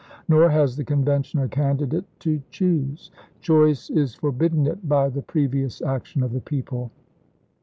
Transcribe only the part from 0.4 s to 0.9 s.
has the